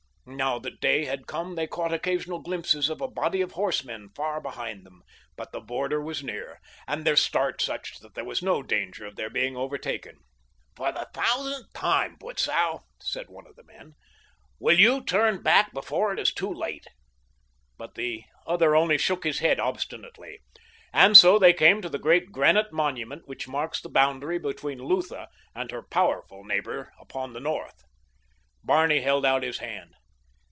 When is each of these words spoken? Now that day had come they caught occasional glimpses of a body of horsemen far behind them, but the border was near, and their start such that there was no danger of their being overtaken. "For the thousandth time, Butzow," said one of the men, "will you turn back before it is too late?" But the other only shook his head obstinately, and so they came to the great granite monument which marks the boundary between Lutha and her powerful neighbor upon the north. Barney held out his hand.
Now 0.23 0.59
that 0.59 0.79
day 0.79 1.05
had 1.05 1.27
come 1.27 1.55
they 1.55 1.65
caught 1.67 1.91
occasional 1.93 2.39
glimpses 2.39 2.89
of 2.89 3.01
a 3.01 3.07
body 3.07 3.41
of 3.41 3.53
horsemen 3.53 4.11
far 4.15 4.39
behind 4.39 4.85
them, 4.85 5.03
but 5.35 5.51
the 5.51 5.59
border 5.59 5.99
was 5.99 6.23
near, 6.23 6.61
and 6.87 7.03
their 7.03 7.15
start 7.17 7.59
such 7.61 7.99
that 7.99 8.13
there 8.13 8.23
was 8.23 8.41
no 8.41 8.61
danger 8.63 9.05
of 9.05 9.15
their 9.17 9.29
being 9.31 9.57
overtaken. 9.57 10.19
"For 10.75 10.91
the 10.93 11.09
thousandth 11.13 11.73
time, 11.73 12.15
Butzow," 12.17 12.83
said 13.01 13.29
one 13.29 13.45
of 13.47 13.55
the 13.57 13.63
men, 13.65 13.95
"will 14.59 14.79
you 14.79 15.03
turn 15.03 15.41
back 15.41 15.73
before 15.73 16.13
it 16.13 16.19
is 16.19 16.31
too 16.33 16.53
late?" 16.53 16.85
But 17.77 17.95
the 17.95 18.23
other 18.47 18.73
only 18.75 18.99
shook 18.99 19.23
his 19.25 19.39
head 19.39 19.59
obstinately, 19.59 20.39
and 20.93 21.17
so 21.17 21.39
they 21.39 21.51
came 21.51 21.81
to 21.81 21.89
the 21.89 21.99
great 21.99 22.31
granite 22.31 22.71
monument 22.71 23.23
which 23.27 23.49
marks 23.49 23.81
the 23.81 23.89
boundary 23.89 24.37
between 24.37 24.79
Lutha 24.79 25.27
and 25.55 25.71
her 25.71 25.81
powerful 25.83 26.45
neighbor 26.45 26.93
upon 26.99 27.33
the 27.33 27.41
north. 27.41 27.83
Barney 28.63 29.01
held 29.01 29.25
out 29.25 29.43
his 29.43 29.57
hand. 29.57 29.95